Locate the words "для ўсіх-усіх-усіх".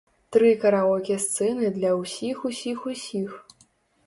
1.77-3.29